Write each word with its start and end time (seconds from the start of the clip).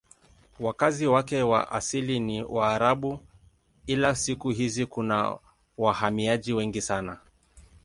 Wakazi 0.59 1.07
wake 1.07 1.41
wa 1.43 1.71
asili 1.71 2.19
ni 2.19 2.43
Waarabu 2.43 3.19
ila 3.87 4.15
siku 4.15 4.49
hizi 4.49 4.85
kuna 4.85 5.37
wahamiaji 5.77 6.53
wengi 6.53 6.81
sana. 6.81 7.19